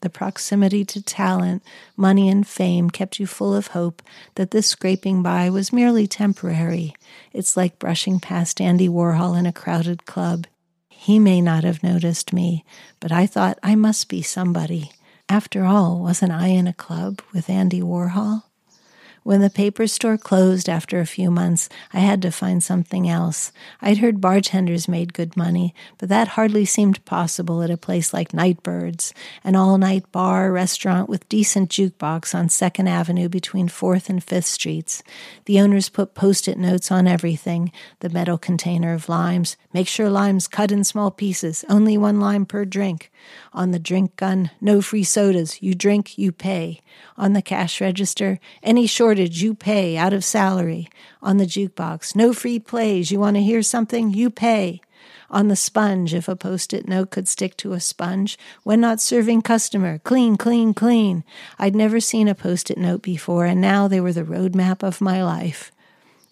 [0.00, 1.62] The proximity to talent,
[1.96, 4.02] money, and fame kept you full of hope
[4.34, 6.96] that this scraping by was merely temporary.
[7.32, 10.48] It's like brushing past Andy Warhol in a crowded club.
[10.88, 12.64] He may not have noticed me,
[12.98, 14.90] but I thought I must be somebody.
[15.28, 18.42] After all, wasn't I in a club with Andy Warhol?
[19.26, 23.50] When the paper store closed after a few months, I had to find something else.
[23.82, 28.32] I'd heard bartenders made good money, but that hardly seemed possible at a place like
[28.32, 29.12] Nightbirds,
[29.42, 34.46] an all night bar restaurant with decent jukebox on Second Avenue between Fourth and Fifth
[34.46, 35.02] Streets.
[35.46, 40.08] The owners put post it notes on everything the metal container of limes, make sure
[40.08, 43.10] limes cut in small pieces, only one lime per drink.
[43.52, 46.80] On the drink gun, no free sodas, you drink, you pay.
[47.16, 48.86] On the cash register, any
[49.16, 50.88] shortage you pay out of salary.
[51.22, 53.10] On the jukebox, no free plays.
[53.10, 54.12] You want to hear something?
[54.12, 54.82] You pay.
[55.30, 58.38] On the sponge, if a post it note could stick to a sponge.
[58.62, 61.24] When not serving customer, clean, clean, clean.
[61.58, 65.00] I'd never seen a post it note before, and now they were the roadmap of
[65.00, 65.72] my life.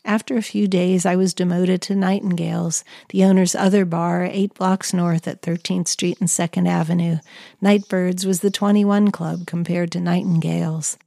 [0.05, 4.93] After a few days, I was demoted to Nightingale's, the owner's other bar, eight blocks
[4.93, 7.17] north at 13th Street and 2nd Avenue.
[7.63, 10.99] Nightbirds was the 21 Club compared to Nightingale's.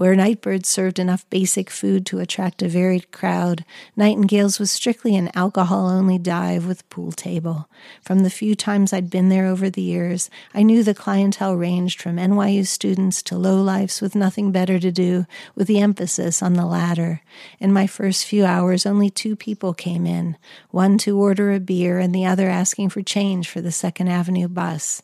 [0.00, 5.30] Where Nightbirds served enough basic food to attract a varied crowd, Nightingales was strictly an
[5.34, 7.68] alcohol only dive with pool table.
[8.00, 12.00] From the few times I'd been there over the years, I knew the clientele ranged
[12.00, 16.64] from NYU students to lowlifes with nothing better to do, with the emphasis on the
[16.64, 17.20] latter.
[17.58, 20.38] In my first few hours, only two people came in
[20.70, 24.48] one to order a beer and the other asking for change for the Second Avenue
[24.48, 25.02] bus.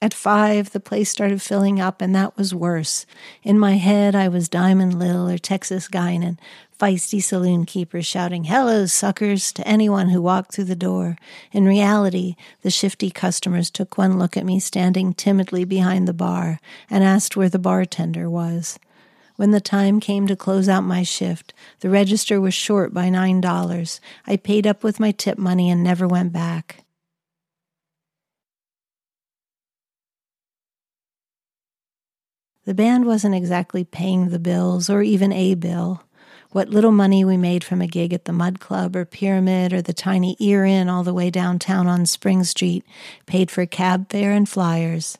[0.00, 3.04] At five, the place started filling up, and that was worse.
[3.42, 6.38] In my head, I was Diamond Lil or Texas Guinan,
[6.78, 11.16] feisty saloon keepers shouting, Hello, suckers, to anyone who walked through the door.
[11.50, 16.60] In reality, the shifty customers took one look at me standing timidly behind the bar
[16.88, 18.78] and asked where the bartender was.
[19.34, 24.00] When the time came to close out my shift, the register was short by $9.
[24.28, 26.84] I paid up with my tip money and never went back.
[32.68, 36.02] The band wasn't exactly paying the bills or even a bill.
[36.50, 39.80] What little money we made from a gig at the Mud Club or Pyramid or
[39.80, 42.84] the tiny Ear Inn all the way downtown on Spring Street
[43.24, 45.16] paid for cab fare and flyers.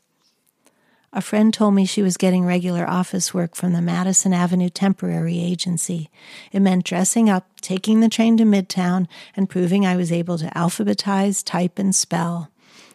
[1.11, 5.40] A friend told me she was getting regular office work from the Madison Avenue Temporary
[5.40, 6.11] Agency.
[6.52, 10.50] It meant dressing up, taking the train to Midtown, and proving I was able to
[10.50, 12.50] alphabetize, type, and spell.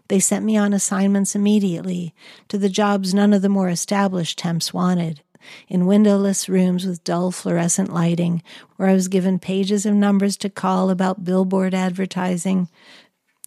[0.07, 2.13] They sent me on assignments immediately
[2.49, 5.21] to the jobs none of the more established temps wanted.
[5.67, 8.41] In windowless rooms with dull fluorescent lighting,
[8.77, 12.69] where I was given pages of numbers to call about billboard advertising,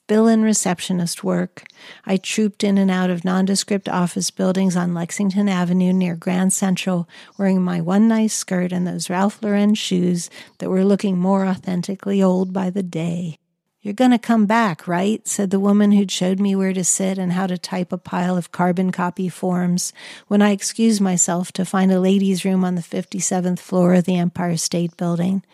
[0.07, 1.65] bill and receptionist work.
[2.05, 7.09] I trooped in and out of nondescript office buildings on Lexington Avenue near Grand Central,
[7.39, 12.23] wearing my one nice skirt and those Ralph Lauren shoes that were looking more authentically
[12.23, 13.39] old by the day.
[13.87, 15.25] You're going to come back, right?
[15.29, 18.37] said the woman who'd showed me where to sit and how to type a pile
[18.37, 19.93] of carbon copy forms
[20.27, 24.19] when I excused myself to find a ladies' room on the 57th floor of the
[24.19, 25.45] Empire State Building.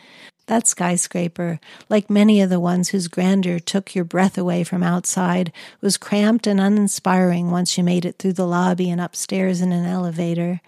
[0.46, 5.52] That skyscraper, like many of the ones whose grandeur took your breath away from outside,
[5.82, 9.84] was cramped and uninspiring once you made it through the lobby and upstairs in an
[9.84, 10.62] elevator.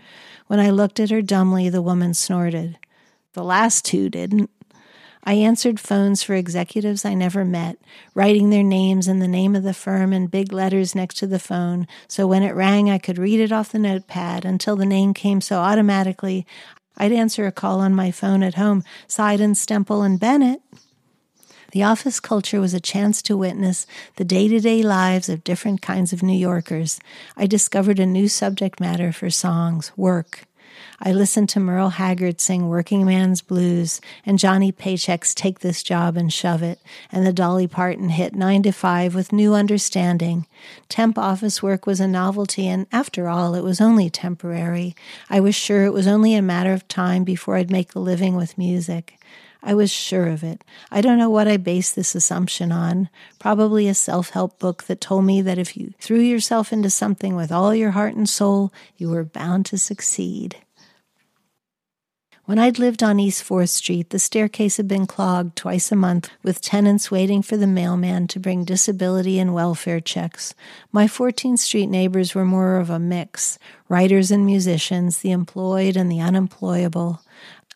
[0.48, 2.76] When I looked at her dumbly, the woman snorted.
[3.32, 4.50] The last two didn't.
[5.26, 7.78] I answered phones for executives I never met,
[8.14, 11.38] writing their names and the name of the firm in big letters next to the
[11.38, 15.14] phone, so when it rang I could read it off the notepad until the name
[15.14, 16.46] came so automatically
[16.96, 20.60] I'd answer a call on my phone at home, Seiden, Stempel, and Bennett.
[21.72, 23.84] The office culture was a chance to witness
[24.14, 27.00] the day to day lives of different kinds of New Yorkers.
[27.36, 30.44] I discovered a new subject matter for songs work.
[31.06, 36.16] I listened to Merle Haggard sing Working Man's Blues and Johnny Paycheck's Take This Job
[36.16, 36.80] and Shove It,
[37.12, 40.46] and the Dolly Parton hit 9 to 5 with new understanding.
[40.88, 44.96] Temp office work was a novelty, and after all, it was only temporary.
[45.28, 48.34] I was sure it was only a matter of time before I'd make a living
[48.34, 49.18] with music.
[49.62, 50.64] I was sure of it.
[50.90, 53.10] I don't know what I based this assumption on.
[53.38, 57.36] Probably a self help book that told me that if you threw yourself into something
[57.36, 60.63] with all your heart and soul, you were bound to succeed.
[62.46, 66.28] When I'd lived on East 4th Street, the staircase had been clogged twice a month
[66.42, 70.54] with tenants waiting for the mailman to bring disability and welfare checks.
[70.92, 76.12] My 14th Street neighbors were more of a mix writers and musicians, the employed and
[76.12, 77.22] the unemployable.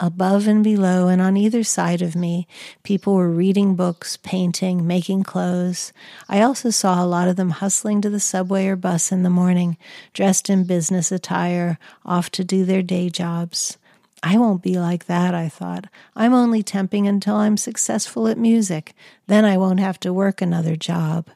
[0.00, 2.46] Above and below and on either side of me,
[2.82, 5.94] people were reading books, painting, making clothes.
[6.28, 9.30] I also saw a lot of them hustling to the subway or bus in the
[9.30, 9.78] morning,
[10.12, 13.78] dressed in business attire, off to do their day jobs.
[14.22, 15.86] I won't be like that, I thought.
[16.16, 18.94] I'm only temping until I'm successful at music.
[19.26, 21.28] Then I won't have to work another job.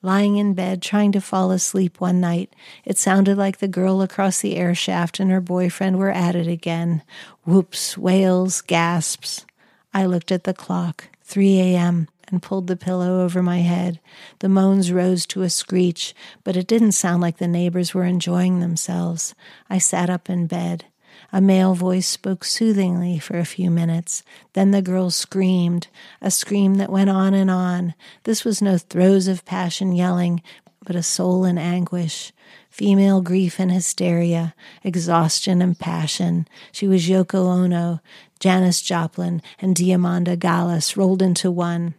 [0.00, 4.40] Lying in bed, trying to fall asleep one night, it sounded like the girl across
[4.40, 7.02] the air shaft and her boyfriend were at it again.
[7.44, 9.44] Whoops, wails, gasps.
[9.92, 13.98] I looked at the clock, 3 a.m., and pulled the pillow over my head.
[14.38, 18.60] The moans rose to a screech, but it didn't sound like the neighbors were enjoying
[18.60, 19.34] themselves.
[19.68, 20.84] I sat up in bed.
[21.30, 24.22] A male voice spoke soothingly for a few minutes.
[24.54, 25.88] Then the girl screamed,
[26.22, 27.94] a scream that went on and on.
[28.24, 30.42] This was no throes of passion yelling,
[30.82, 32.32] but a soul in anguish.
[32.70, 36.48] Female grief and hysteria, exhaustion and passion.
[36.72, 38.00] She was Yoko Ono,
[38.40, 41.94] Janis Joplin, and Diamanda Galás rolled into one.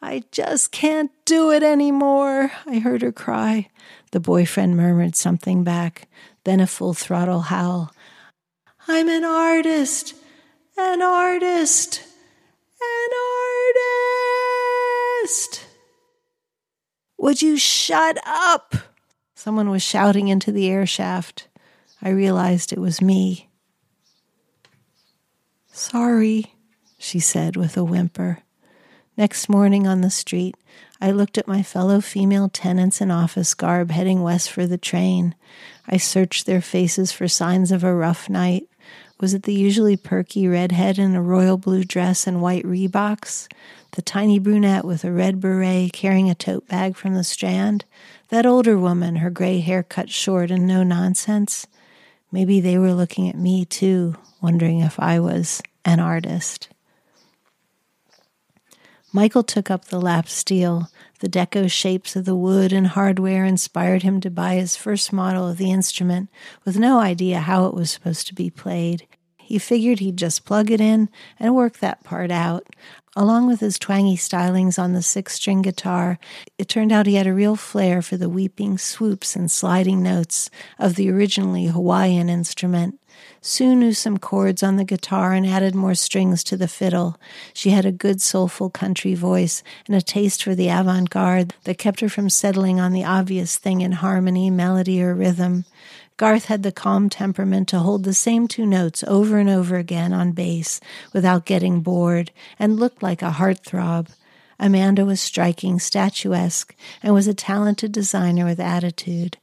[0.00, 3.68] I just can't do it anymore, I heard her cry.
[4.12, 6.06] The boyfriend murmured something back,
[6.44, 7.90] then a full throttle howl.
[8.88, 10.14] I'm an artist,
[10.78, 12.02] an artist,
[12.80, 13.08] an
[15.24, 15.64] artist.
[17.18, 18.76] Would you shut up?
[19.34, 21.48] Someone was shouting into the air shaft.
[22.00, 23.48] I realized it was me.
[25.72, 26.54] Sorry,
[26.96, 28.38] she said with a whimper.
[29.16, 30.54] Next morning on the street,
[31.00, 35.34] I looked at my fellow female tenants in office garb heading west for the train.
[35.88, 38.68] I searched their faces for signs of a rough night.
[39.18, 43.48] Was it the usually perky redhead in a royal blue dress and white Reeboks?
[43.92, 47.86] The tiny brunette with a red beret carrying a tote bag from the strand?
[48.28, 51.66] That older woman, her gray hair cut short and no nonsense?
[52.30, 56.68] Maybe they were looking at me too, wondering if I was an artist.
[59.16, 60.90] Michael took up the lap steel.
[61.20, 65.48] The deco shapes of the wood and hardware inspired him to buy his first model
[65.48, 66.28] of the instrument
[66.66, 69.06] with no idea how it was supposed to be played.
[69.38, 71.08] He figured he'd just plug it in
[71.40, 72.66] and work that part out.
[73.16, 76.18] Along with his twangy stylings on the six string guitar,
[76.58, 80.50] it turned out he had a real flair for the weeping swoops and sliding notes
[80.78, 83.00] of the originally Hawaiian instrument.
[83.46, 87.16] Sue knew some chords on the guitar and added more strings to the fiddle.
[87.54, 91.78] She had a good, soulful country voice and a taste for the avant garde that
[91.78, 95.64] kept her from settling on the obvious thing in harmony, melody, or rhythm.
[96.16, 100.12] Garth had the calm temperament to hold the same two notes over and over again
[100.12, 100.80] on bass
[101.12, 104.08] without getting bored and looked like a heartthrob.
[104.58, 109.36] Amanda was striking, statuesque, and was a talented designer with attitude.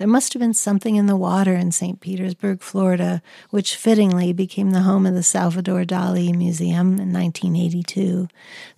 [0.00, 2.00] There must have been something in the water in St.
[2.00, 3.20] Petersburg, Florida,
[3.50, 8.26] which fittingly became the home of the Salvador Dali Museum in 1982.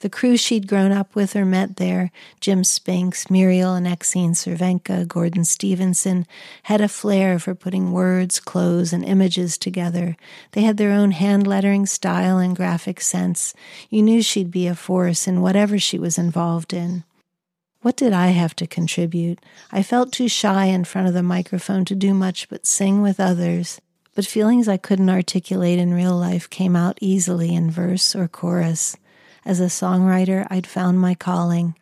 [0.01, 2.11] The crew she'd grown up with or met there,
[2.41, 6.27] Jim Spinks, Muriel and Exene Cervenka, Gordon Stevenson,
[6.65, 10.17] had a flair for putting words, clothes, and images together.
[10.51, 13.55] They had their own hand lettering style and graphic sense.
[13.91, 17.05] You knew she'd be a force in whatever she was involved in.
[17.83, 19.41] What did I have to contribute?
[19.73, 23.19] I felt too shy in front of the microphone to do much but sing with
[23.19, 23.81] others.
[24.15, 28.97] But feelings I couldn't articulate in real life came out easily in verse or chorus.
[29.45, 31.75] As a songwriter, I'd found my calling.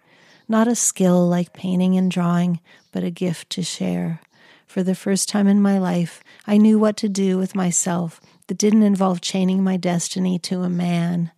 [0.48, 2.60] Not a skill like painting and drawing,
[2.92, 4.20] but a gift to share.
[4.66, 8.56] For the first time in my life, I knew what to do with myself that
[8.56, 11.30] didn't involve chaining my destiny to a man.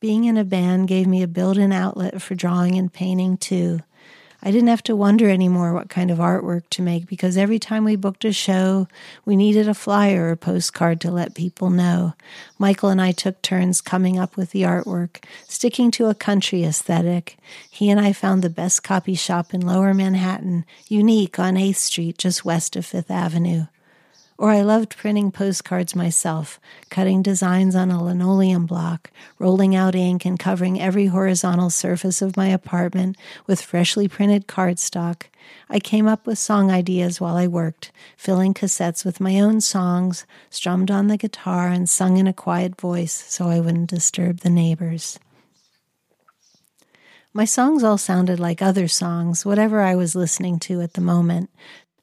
[0.00, 3.80] Being in a band gave me a built in outlet for drawing and painting too.
[4.40, 7.82] I didn't have to wonder anymore what kind of artwork to make because every time
[7.82, 8.86] we booked a show,
[9.24, 12.14] we needed a flyer or postcard to let people know.
[12.58, 17.36] Michael and I took turns coming up with the artwork, sticking to a country aesthetic.
[17.68, 22.18] He and I found the best copy shop in lower Manhattan, unique on 8th Street,
[22.18, 23.66] just west of Fifth Avenue.
[24.38, 26.60] Or I loved printing postcards myself,
[26.90, 29.10] cutting designs on a linoleum block,
[29.40, 33.16] rolling out ink, and covering every horizontal surface of my apartment
[33.48, 35.24] with freshly printed cardstock.
[35.68, 40.24] I came up with song ideas while I worked, filling cassettes with my own songs,
[40.50, 44.50] strummed on the guitar, and sung in a quiet voice so I wouldn't disturb the
[44.50, 45.18] neighbors.
[47.34, 51.50] My songs all sounded like other songs, whatever I was listening to at the moment,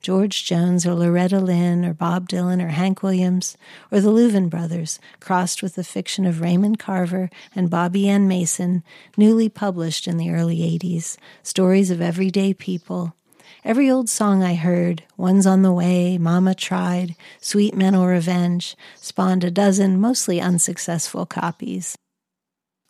[0.06, 3.58] George Jones or Loretta Lynn or Bob Dylan or Hank Williams
[3.92, 8.84] or the Louvin brothers, crossed with the fiction of Raymond Carver and Bobbie Ann Mason,
[9.18, 13.16] newly published in the early 80s, stories of everyday people.
[13.64, 19.44] Every old song I heard, One's on the Way, Mama Tried, Sweet Mental Revenge, spawned
[19.44, 21.98] a dozen mostly unsuccessful copies.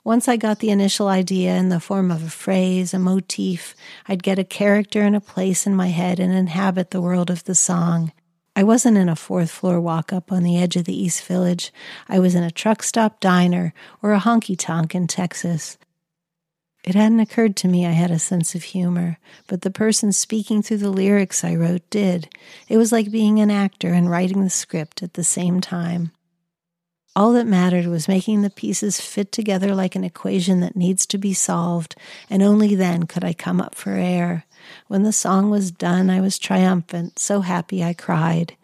[0.06, 3.74] Once I got the initial idea in the form of a phrase, a motif,
[4.08, 7.44] I'd get a character and a place in my head and inhabit the world of
[7.46, 8.12] the song.
[8.56, 11.74] I wasn't in a fourth floor walk up on the edge of the East Village.
[12.08, 15.80] I was in a truck stop diner or a honky tonk in Texas.
[16.84, 20.62] It hadn't occurred to me I had a sense of humor, but the person speaking
[20.62, 22.30] through the lyrics I wrote did.
[22.70, 26.12] It was like being an actor and writing the script at the same time.
[27.18, 31.18] All that mattered was making the pieces fit together like an equation that needs to
[31.18, 31.96] be solved,
[32.30, 34.44] and only then could I come up for air.
[34.88, 38.58] When the song was done, I was triumphant, so happy I cried.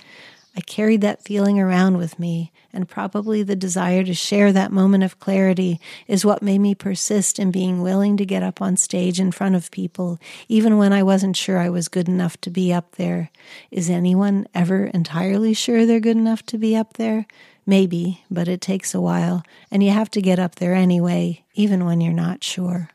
[0.53, 5.05] I carried that feeling around with me, and probably the desire to share that moment
[5.05, 9.17] of clarity is what made me persist in being willing to get up on stage
[9.17, 12.73] in front of people, even when I wasn't sure I was good enough to be
[12.73, 13.29] up there.
[13.71, 17.27] Is anyone ever entirely sure they're good enough to be up there?
[17.71, 21.85] Maybe, but it takes a while, and you have to get up there anyway, even
[21.85, 22.89] when you're not sure.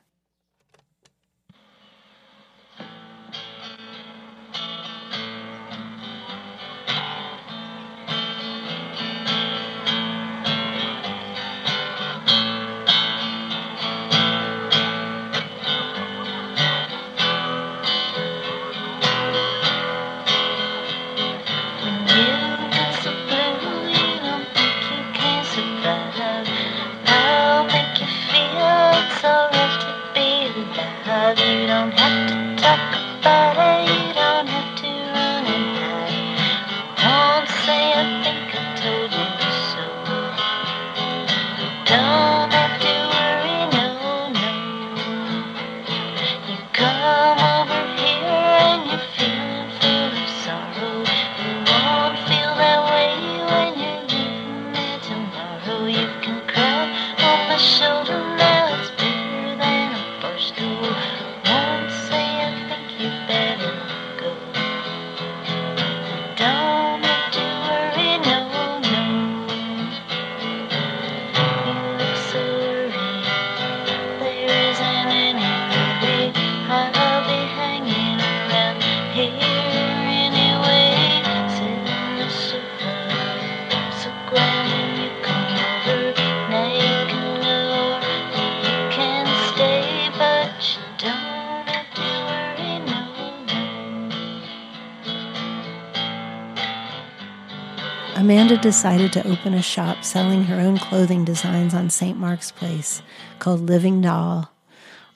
[98.67, 102.19] Decided to open a shop selling her own clothing designs on St.
[102.19, 103.01] Mark's Place
[103.39, 104.51] called Living Doll.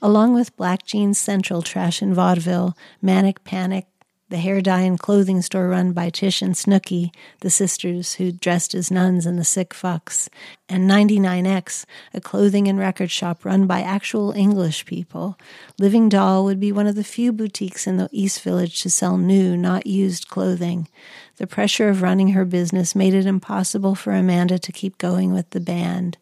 [0.01, 3.87] Along with Black Jeans Central Trash and Vaudeville, Manic Panic,
[4.29, 8.73] the hair dye and clothing store run by Tish and Snooky, the sisters who dressed
[8.73, 10.29] as nuns in the Sic Fucks,
[10.69, 11.85] and 99X,
[12.15, 15.37] a clothing and record shop run by actual English people.
[15.81, 19.19] Living Doll would be one of the few boutiques in the East Village to sell
[19.19, 20.87] new, not used clothing.
[21.41, 25.49] The pressure of running her business made it impossible for Amanda to keep going with
[25.51, 26.19] the band.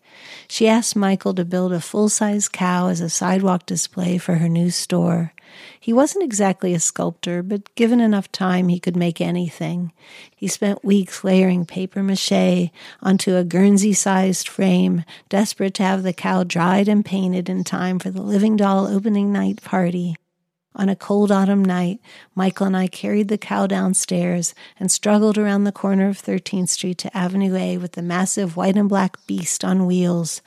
[0.46, 4.48] She asked Michael to build a full size cow as a sidewalk display for her
[4.48, 5.32] new store.
[5.80, 9.90] He wasn't exactly a sculptor, but given enough time, he could make anything.
[10.36, 12.70] He spent weeks layering paper mache
[13.02, 17.98] onto a Guernsey sized frame, desperate to have the cow dried and painted in time
[17.98, 20.14] for the Living Doll opening night party.
[20.78, 22.00] On a cold autumn night,
[22.36, 26.98] Michael and I carried the cow downstairs and struggled around the corner of 13th Street
[26.98, 30.40] to Avenue A with the massive white and black beast on wheels,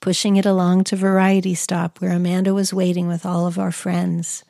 [0.00, 4.42] pushing it along to Variety Stop where Amanda was waiting with all of our friends.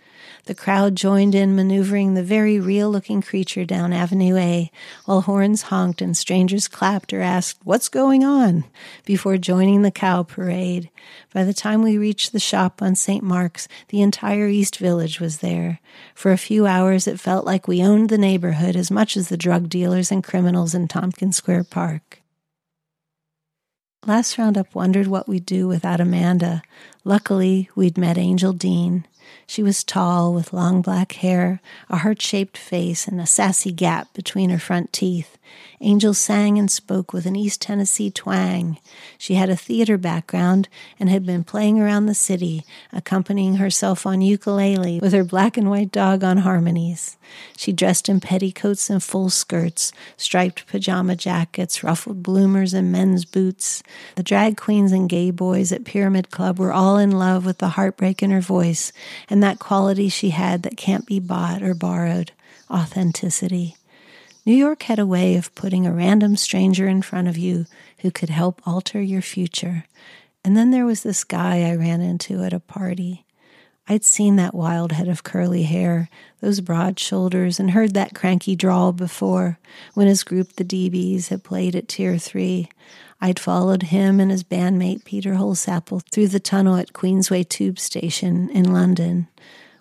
[0.45, 4.71] The crowd joined in maneuvering the very real looking creature down Avenue A,
[5.05, 8.65] while horns honked and strangers clapped or asked, What's going on?
[9.05, 10.91] before joining the cow parade.
[11.33, 13.23] By the time we reached the shop on St.
[13.23, 15.81] Mark's, the entire East Village was there.
[16.15, 19.37] For a few hours, it felt like we owned the neighborhood as much as the
[19.37, 22.23] drug dealers and criminals in Tompkins Square Park.
[24.07, 26.63] Last roundup wondered what we'd do without Amanda.
[27.03, 29.05] Luckily, we'd met Angel Dean.
[29.47, 34.13] She was tall, with long black hair, a heart shaped face, and a sassy gap
[34.13, 35.37] between her front teeth.
[35.81, 38.79] Angel sang and spoke with an East Tennessee twang.
[39.19, 40.69] She had a theater background
[40.99, 45.69] and had been playing around the city, accompanying herself on ukulele with her black and
[45.69, 47.17] white dog on harmonies.
[47.57, 53.83] She dressed in petticoats and full skirts, striped pajama jackets, ruffled bloomers, and men's boots.
[54.15, 57.71] The drag queens and gay boys at Pyramid Club were all in love with the
[57.71, 58.93] heartbreak in her voice
[59.29, 62.33] and that quality she had that can't be bought or borrowed
[62.71, 63.77] authenticity.
[64.47, 67.67] New York had a way of putting a random stranger in front of you
[67.99, 69.85] who could help alter your future.
[70.45, 73.26] And then there was this guy I ran into at a party.
[73.89, 76.09] I'd seen that wild head of curly hair,
[76.41, 79.59] those broad shoulders, and heard that cranky drawl before
[79.95, 82.69] when his group, the dB's, had played at Tier 3.
[83.21, 88.51] I'd followed him and his bandmate Peter Holsapple through the tunnel at Queensway Tube Station
[88.51, 89.29] in London.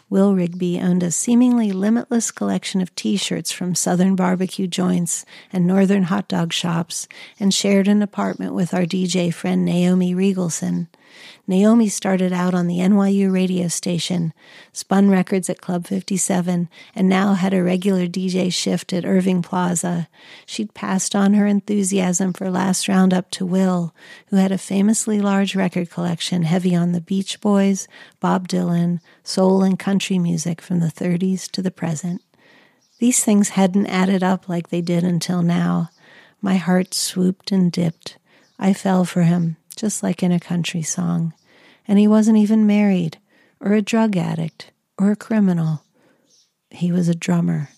[0.07, 5.65] Will Rigby owned a seemingly limitless collection of t shirts from southern barbecue joints and
[5.65, 7.07] northern hot dog shops
[7.39, 10.87] and shared an apartment with our DJ friend Naomi Regalson.
[11.47, 14.33] Naomi started out on the NYU radio station,
[14.73, 20.07] spun records at Club 57, and now had a regular DJ shift at Irving Plaza.
[20.45, 23.93] She'd passed on her enthusiasm for Last Roundup to Will,
[24.27, 27.87] who had a famously large record collection heavy on the Beach Boys,
[28.19, 32.21] Bob Dylan, soul and country music from the 30s to the present.
[32.99, 35.89] These things hadn't added up like they did until now.
[36.41, 38.17] My heart swooped and dipped.
[38.57, 41.33] I fell for him just like in a country song.
[41.87, 43.19] And he wasn't even married,
[43.59, 45.83] or a drug addict, or a criminal.
[46.71, 47.69] He was a drummer.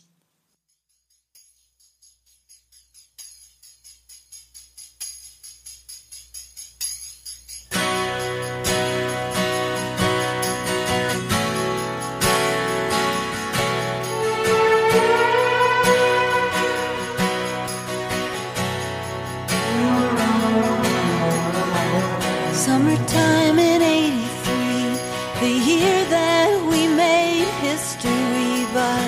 [26.09, 29.07] That we made history, but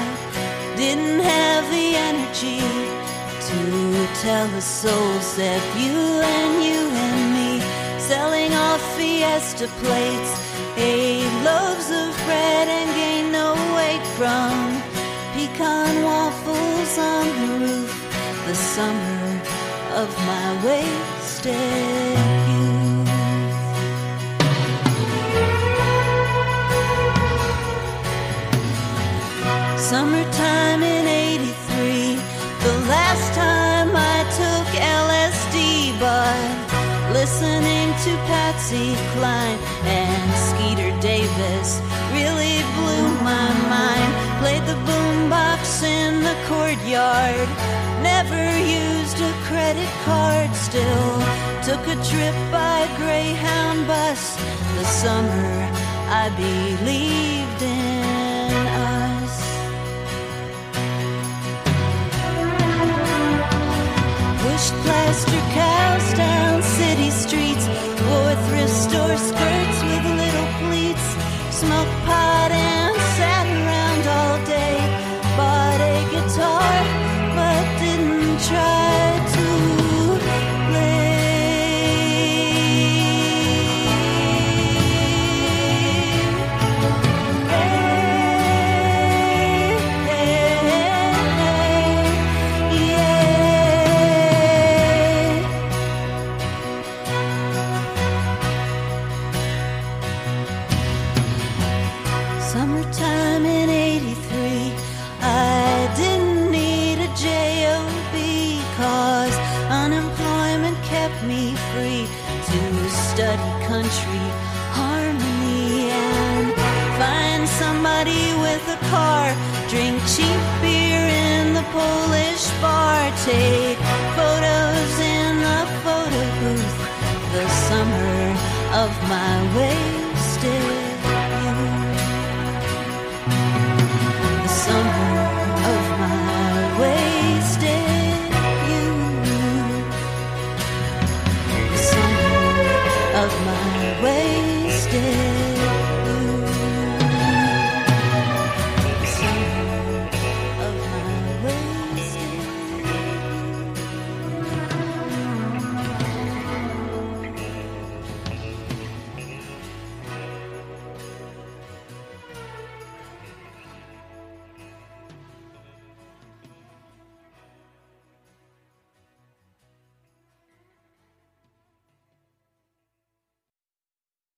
[0.76, 2.60] didn't have the energy
[3.50, 3.60] to
[4.22, 5.97] tell the soul set you
[6.38, 7.52] and you and me
[8.00, 10.32] selling off fiesta plates,
[10.78, 14.54] eight loaves of bread and gain no weight from
[15.34, 17.93] pecan waffles on the roof.
[18.47, 19.41] The summer
[20.02, 22.29] of my wasted
[38.04, 41.82] to Patsy Cline and Skeeter Davis.
[42.14, 44.12] Really blew my mind.
[44.39, 47.50] Played the boombox in the courtyard,
[48.02, 51.12] never used a credit card, still
[51.68, 54.38] took a trip by Greyhound bus.
[54.78, 55.52] The summer
[56.08, 57.99] I believed in
[64.60, 67.66] crushed plaster cows down city streets,
[68.03, 71.07] wore thrift store skirts with little pleats,
[71.51, 72.89] Smoke pot and